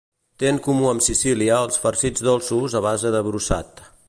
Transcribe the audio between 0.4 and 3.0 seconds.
Té en comú amb Sicília els farcits dolços a